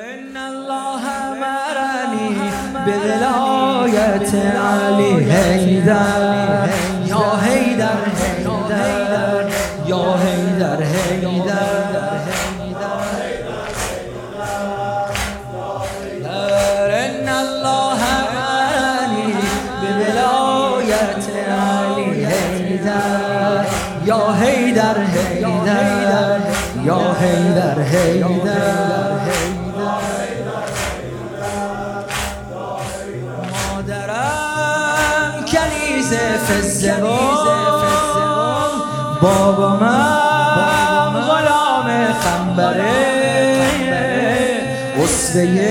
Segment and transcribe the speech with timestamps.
[0.00, 1.02] ان الله
[2.86, 6.68] بولاية علي هيدر.
[7.06, 9.48] يا هيدر هيدر
[9.86, 12.20] يا هيدر هيدر
[17.04, 18.00] ان الله
[18.34, 19.34] مرني
[19.82, 23.64] بولاية علي هيدر.
[24.06, 24.22] يا
[36.10, 38.00] کنیزه فزبان
[39.22, 41.88] بابا من غلام
[42.20, 43.10] خنبره.
[45.04, 45.64] اسوه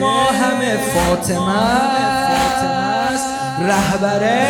[0.00, 1.62] ما همه فاطمه
[3.12, 3.26] است.
[3.60, 4.46] رهبره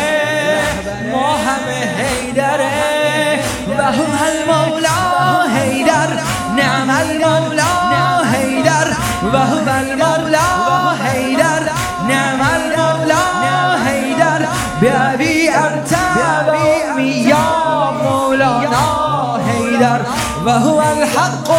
[1.11, 3.39] ما همه حیدره
[3.77, 4.99] و هم المولا
[5.55, 6.09] حیدر.
[6.55, 7.71] نعم المولا
[8.33, 8.87] حیدر.
[9.33, 10.38] و هم المولا
[18.79, 20.01] مولانا حيدر
[20.45, 21.51] وهو الحق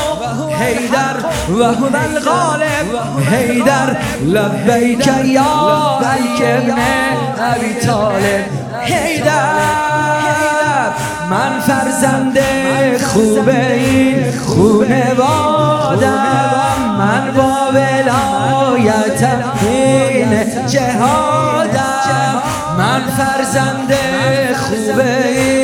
[0.58, 1.16] حيدر
[1.50, 6.78] وهو الغالب حيدر لبيك يا بيك ابن
[7.38, 8.44] أبي طالب.
[8.80, 9.80] حيدر
[11.30, 12.38] من فرزند
[13.12, 16.08] خوب این خونوادم
[16.98, 22.42] من با ولایتم این جهادم.
[22.78, 23.94] من فرزند
[24.56, 25.59] خوب این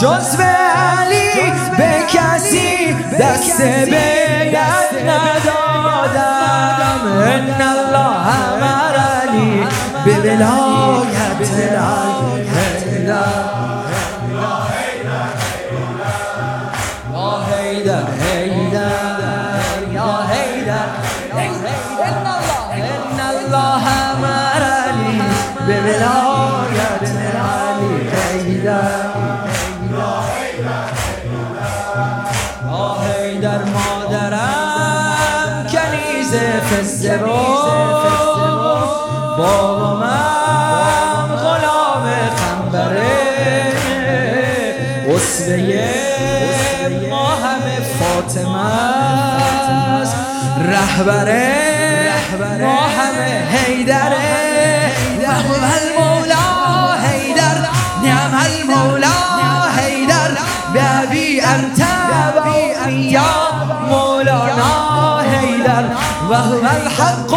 [0.00, 4.54] جهادم جزو علی به کسی دست بیت
[5.06, 6.20] ندادم.
[7.06, 9.66] ان الله امرنی
[10.04, 11.50] به ولایت
[26.02, 26.29] یا
[34.30, 36.34] مادرم کنیز
[36.70, 37.28] فزبان
[39.38, 42.04] بابا من غلام
[42.36, 43.72] خنبره.
[45.08, 45.88] اسوه
[47.10, 48.64] ما همه فاطمه
[50.00, 50.16] است.
[50.68, 51.52] رهبره
[52.60, 54.40] ما همه حیدره
[62.90, 63.30] يا
[63.90, 64.72] مولانا
[65.30, 65.84] حيدر
[66.30, 67.32] وهو الحق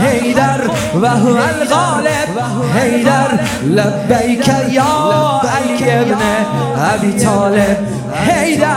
[0.00, 2.28] حيدر وهو الغالب
[2.74, 3.30] حيدر
[3.64, 4.92] لبيك يا
[5.44, 6.22] علي ابن
[6.76, 7.76] أبي طالب
[8.26, 8.72] حيدر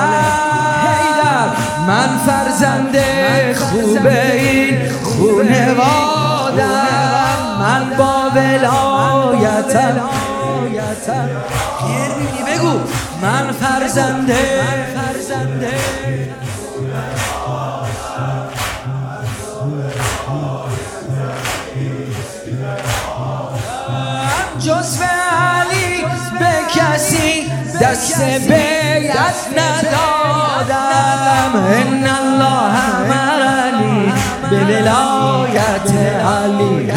[1.88, 2.96] من فرزند
[3.56, 6.66] خوب این خونوادم.
[7.60, 9.96] من با ولایتم
[11.80, 12.80] پیر میگی بگو.
[13.22, 14.64] من فرزنده.
[14.96, 15.72] فرزنده.
[24.60, 26.06] جزو علی
[26.40, 27.52] به کسی
[27.82, 30.76] دست بیت ندادم.
[31.56, 34.14] ان الله امرنی
[34.50, 35.92] به ولایت
[36.26, 36.92] علی.